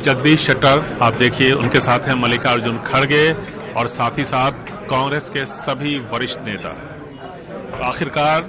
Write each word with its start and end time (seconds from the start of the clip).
जगदीश 0.00 0.40
शेट्टर, 0.40 0.98
आप 1.02 1.14
देखिए, 1.14 1.52
उनके 1.52 1.80
साथ 1.80 2.06
हैं 2.08 2.14
मल्लिकार्जुन 2.14 2.78
खड़गे 2.78 3.32
और 3.76 3.86
साथ 3.86 4.18
ही 4.18 4.24
साथ 4.24 4.52
कांग्रेस 4.88 5.28
के 5.30 5.44
सभी 5.46 5.96
वरिष्ठ 6.12 6.40
नेता। 6.40 6.70
आखिरकार, 7.84 8.48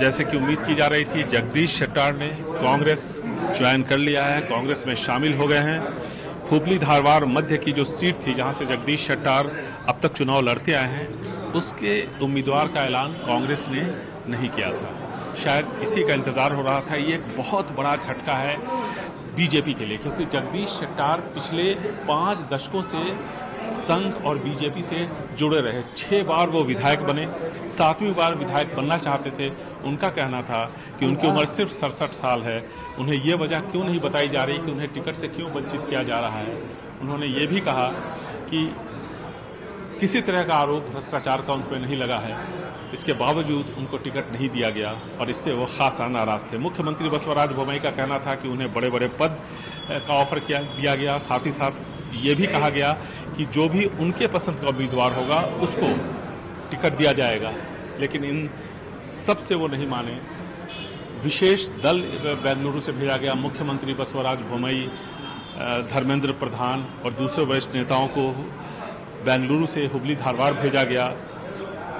जैसे 0.00 0.24
कि 0.24 0.36
उम्मीद 0.36 0.62
की 0.62 0.74
जा 0.74 0.86
रही 0.86 1.04
थी, 1.04 1.22
जगदीश 1.22 1.70
शेट्टार 1.70 2.16
ने 2.16 2.28
कांग्रेस 2.40 3.20
ज्वाइन 3.58 3.82
कर 3.82 3.98
लिया 3.98 4.24
है, 4.24 4.40
कांग्रेस 4.40 4.84
में 4.86 4.94
शामिल 4.96 5.34
हो 5.34 5.46
गए 5.46 5.58
हैं। 5.58 5.80
हुबली 6.50 6.78
धारवाड़ 6.78 7.24
मध्य 7.24 7.56
की 7.56 7.72
जो 7.72 7.84
सीट 7.84 8.26
थी, 8.26 8.34
जहाँ 8.34 8.52
से 8.52 8.66
जगदीश 8.66 9.06
शेट्टार 9.06 9.50
अब 9.88 10.00
तक 10.02 10.12
चुनाव 10.12 10.40
लड़ते 10.40 10.72
आए 10.72 10.88
हैं, 10.88 11.52
उसके 11.52 12.02
उम्मीदवार 12.22 12.68
का 12.68 12.80
ऐलान 12.80 13.12
कांग्रेस 13.26 13.68
ने 13.70 13.82
नहीं 14.28 14.48
किया 14.48 14.70
था। 14.70 15.34
शायद 15.34 15.78
इसी 15.82 16.02
का 16.02 16.14
इंतज़ार 16.14 16.52
हो 16.52 16.62
रहा 16.62 16.80
था। 16.80 16.96
ये 16.96 17.14
एक 17.14 17.36
बहुत 17.36 17.72
बड़ा 17.76 17.94
झटका 17.96 18.32
है 18.32 18.56
बीजेपी 19.36 19.74
के 19.74 19.84
लिए, 19.84 19.98
क्योंकि 19.98 20.24
जगदीश 20.24 20.68
शेट्टार 20.70 21.20
पिछले 21.20 21.74
पाँच 22.04 22.40
दशकों 22.52 22.82
से 22.82 23.16
संघ 23.68 24.14
और 24.24 24.38
बीजेपी 24.38 24.82
से 24.82 25.08
जुड़े 25.38 25.60
रहे। 25.60 25.82
छह 25.96 26.22
बार 26.22 26.48
वो 26.48 26.62
विधायक 26.62 27.00
बने, 27.00 27.26
सातवीं 27.68 28.14
बार 28.14 28.34
विधायक 28.34 28.74
बनना 28.76 28.98
चाहते 28.98 29.30
थे। 29.30 29.48
उनका 29.84 30.08
कहना 30.08 30.42
था 30.42 30.64
कि 31.00 31.06
उनकी 31.06 31.28
उम्र 31.28 31.46
सिर्फ़ 31.46 31.70
सड़सठ 31.70 32.10
साल 32.10 32.42
है। 32.42 32.68
उन्हें 32.98 33.22
ये 33.22 33.34
वजह 33.34 33.60
क्यों 33.60 33.84
नहीं 33.84 34.00
बताई 34.00 34.28
जा 34.28 34.44
रही 34.44 34.58
कि 34.58 34.72
उन्हें 34.72 34.92
टिकट 34.92 35.14
से 35.14 35.28
क्यों 35.28 35.50
वंचित 35.50 35.80
किया 35.90 36.02
जा 36.02 36.18
रहा 36.18 36.38
है? 36.38 36.62
उन्होंने 37.02 37.26
ये 37.26 37.46
भी 37.46 37.60
कहा 37.60 37.88
कि 38.50 38.76
किसी 40.00 40.20
तरह 40.20 40.44
का 40.44 40.54
आरोप, 40.54 40.82
भ्रष्टाचार 40.82 41.42
का 41.42 41.52
उन 41.52 41.60
पर 41.60 41.78
नहीं 41.78 41.96
लगा 41.96 42.16
है। 42.16 42.63
इसके 42.94 43.12
बावजूद 43.14 43.74
उनको 43.78 43.98
टिकट 43.98 44.32
नहीं 44.32 44.48
दिया 44.48 44.68
गया 44.70 44.90
और 45.20 45.30
इससे 45.30 45.52
वो 45.52 45.66
खासा 45.68 46.06
नाराज़ 46.08 46.44
थे। 46.44 46.58
मुख्यमंत्री 46.58 47.08
बसवराज 47.08 47.52
बोमई 47.52 47.78
का 47.78 47.90
कहना 47.90 48.18
था 48.18 48.34
कि 48.34 48.48
उन्हें 48.48 48.72
बड़े 48.74 48.90
बड़े 48.90 49.08
पद 49.20 49.38
का 49.90 50.14
ऑफ़र 50.14 50.38
किया, 50.40 50.58
दिया 50.58 50.94
गया। 50.94 51.18
साथ 51.20 51.46
ही 51.46 51.52
साथ 51.52 51.72
ये 52.16 52.34
भी 52.34 52.46
कहा 52.46 52.68
गया 52.70 52.92
कि 53.36 53.44
जो 53.46 53.68
भी 53.68 53.84
उनके 54.00 54.26
पसंद 54.26 54.60
का 54.60 54.68
उम्मीदवार 54.68 55.12
होगा, 55.12 55.40
उसको 55.62 55.88
टिकट 56.70 56.96
दिया 56.96 57.12
जाएगा। 57.12 57.52
लेकिन 58.00 58.24
इन 58.24 58.48
सबसे 59.02 59.54
वो 59.54 59.66
नहीं 59.68 59.86
माने। 59.88 60.18
विशेष 61.24 61.68
दल 61.82 62.00
बेंगलुरु 62.44 62.80
से 62.80 62.92
भेजा 62.92 63.16
गया 63.16 63.34
मुख्यमंत्री 63.34 63.94
बसवराज 63.94 64.42
बोमई 64.42 64.88
धर्मेंद्र 65.90 66.32
प्रधान 66.32 66.86
और 67.04 67.12
दूसरे 67.12 67.44
वरिष्ठ 67.44 67.74
नेताओं 67.74 68.06
को 68.08 68.22
बेंगलुरु 69.24 69.66
से 69.66 69.86
हुबली 69.86 70.14
धारवाड़ 70.14 70.52
भेजा 70.52 70.82
गया। 70.84 71.06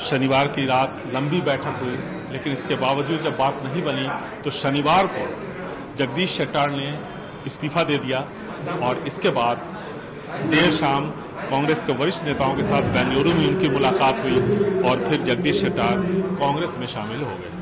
शनिवार 0.00 0.48
की 0.48 0.66
रात 0.66 1.02
लंबी 1.14 1.40
बैठक 1.42 1.78
हुई, 1.80 1.96
लेकिन 2.32 2.52
इसके 2.52 2.76
बावजूद 2.76 3.20
जब 3.20 3.36
बात 3.36 3.60
नहीं 3.64 3.82
बनी 3.82 4.06
तो 4.44 4.50
शनिवार 4.52 5.06
को 5.08 5.26
जगदीश 5.96 6.30
शेट्टार 6.32 6.70
ने 6.70 6.88
इस्तीफा 7.46 7.82
दे 7.84 7.98
दिया 7.98 8.18
और 8.82 9.04
इसके 9.06 9.30
बाद 9.30 9.66
देर 10.46 10.70
शाम 10.72 11.10
कांग्रेस 11.50 11.82
के 11.84 11.92
वरिष्ठ 11.94 12.24
नेताओं 12.24 12.54
के 12.54 12.62
साथ 12.62 12.82
बेंगलुरु 12.94 13.32
में 13.32 13.46
उनकी 13.48 13.68
मुलाकात 13.68 14.22
हुई 14.22 14.38
और 14.82 15.04
फिर 15.08 15.22
जगदीश 15.22 15.60
शेट्टार 15.60 16.02
कांग्रेस 16.40 16.76
में 16.78 16.86
शामिल 16.86 17.22
हो 17.22 17.36
गए। 17.36 17.54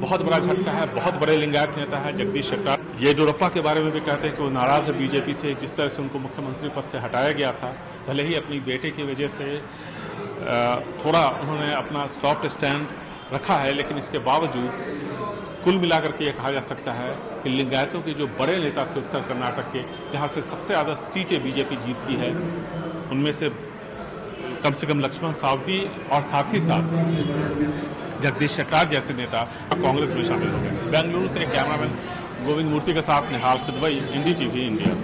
बहुत 0.00 0.22
बड़ा 0.22 0.38
झटका 0.38 0.72
है, 0.72 0.86
बहुत 0.94 1.14
बड़े 1.14 1.36
लिंगायत 1.36 1.76
नेता 1.76 1.98
है 1.98 2.14
जगदीश 2.16 2.50
शेट्टार। 2.50 2.80
येडुरप्पा 3.00 3.48
के 3.48 3.60
बारे 3.60 3.80
में 3.80 3.92
भी 3.92 4.00
कहते 4.00 4.26
हैं 4.26 4.36
कि 4.36 4.42
वो 4.42 4.48
नाराज़ 4.50 4.90
है 4.90 4.98
बीजेपी 4.98 5.34
से, 5.34 5.54
जिस 5.54 5.76
तरह 5.76 5.88
से 5.88 6.02
उनको 6.02 6.18
मुख्यमंत्री 6.18 6.68
पद 6.68 6.84
से 6.84 6.98
हटाया 6.98 7.30
गया 7.32 7.52
था, 7.52 7.74
भले 8.08 8.22
ही 8.22 8.34
अपनी 8.34 8.60
बेटे 8.62 8.90
की 8.90 9.02
वजह 9.12 9.28
से 9.28 9.60
थोड़ा 11.04 11.26
उन्होंने 11.32 11.72
अपना 11.74 12.06
सॉफ्ट 12.12 12.46
स्टैंड 12.48 12.86
रखा 13.32 13.56
है, 13.56 13.72
लेकिन 13.72 13.98
इसके 13.98 14.18
बावजूद 14.22 14.70
कुल 15.64 15.78
मिलाकर 15.78 16.12
के 16.12 16.24
ये 16.24 16.32
कहा 16.32 16.50
जा 16.50 16.60
सकता 16.62 16.92
है 16.92 17.14
कि 17.42 17.50
लिंगायतों 17.50 18.00
के 18.02 18.12
जो 18.14 18.26
बड़े 18.38 18.56
नेता 18.58 18.84
थे 18.86 18.98
उत्तर 19.00 19.20
कर्नाटक 19.28 19.72
के, 19.72 19.82
जहाँ 20.12 20.28
से 20.28 20.42
सबसे 20.42 20.66
ज़्यादा 20.66 20.94
सीटें 20.96 21.42
बीजेपी 21.44 21.76
जीतती 21.78 22.14
है, 22.16 22.30
उनमें 23.10 23.32
से 23.32 23.48
कम 24.64 24.72
से 24.72 24.86
कम 24.86 25.00
लक्ष्मण 25.00 25.32
सावदी 25.34 25.80
और 26.12 26.22
साथ 26.24 26.54
ही 26.54 26.60
साथ 26.60 26.84
जगदीश 28.22 28.50
शेट्टार 28.52 28.84
जैसे 28.88 29.14
नेता 29.14 29.40
अब 29.72 29.82
कांग्रेस 29.82 30.14
में 30.14 30.22
शामिल 30.24 30.48
हो 30.48 30.58
गए। 30.60 30.70
बेंगलुरु 30.92 31.28
से 31.28 31.40
कैमरामैन 31.40 31.98
गोविंद 32.46 32.70
मूर्ति 32.70 32.92
के 32.94 33.02
साथ 33.02 33.30
निहाल 33.32 33.58
खुदवई 33.66 34.00
इंडी 34.14 34.34
टीवी 34.34 34.62
इंडिया। 34.62 34.94